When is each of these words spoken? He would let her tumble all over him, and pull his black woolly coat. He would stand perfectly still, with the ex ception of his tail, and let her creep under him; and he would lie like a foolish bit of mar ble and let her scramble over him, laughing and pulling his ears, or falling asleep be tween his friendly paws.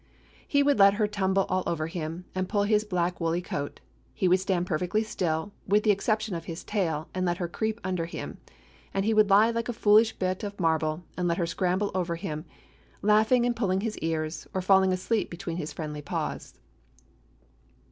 He 0.47 0.63
would 0.63 0.79
let 0.79 0.95
her 0.95 1.05
tumble 1.05 1.45
all 1.47 1.61
over 1.67 1.85
him, 1.85 2.25
and 2.33 2.49
pull 2.49 2.63
his 2.63 2.83
black 2.83 3.21
woolly 3.21 3.39
coat. 3.43 3.81
He 4.15 4.27
would 4.27 4.39
stand 4.39 4.65
perfectly 4.65 5.03
still, 5.03 5.51
with 5.67 5.83
the 5.83 5.91
ex 5.91 6.07
ception 6.07 6.35
of 6.35 6.45
his 6.45 6.63
tail, 6.63 7.07
and 7.13 7.23
let 7.23 7.37
her 7.37 7.47
creep 7.47 7.79
under 7.83 8.07
him; 8.07 8.39
and 8.95 9.05
he 9.05 9.13
would 9.13 9.29
lie 9.29 9.51
like 9.51 9.69
a 9.69 9.73
foolish 9.73 10.13
bit 10.13 10.41
of 10.43 10.59
mar 10.59 10.79
ble 10.79 11.03
and 11.17 11.27
let 11.27 11.37
her 11.37 11.45
scramble 11.45 11.91
over 11.93 12.15
him, 12.15 12.45
laughing 13.03 13.45
and 13.45 13.55
pulling 13.55 13.81
his 13.81 13.99
ears, 13.99 14.47
or 14.55 14.61
falling 14.63 14.91
asleep 14.91 15.29
be 15.29 15.37
tween 15.37 15.57
his 15.57 15.71
friendly 15.71 16.01
paws. 16.01 16.55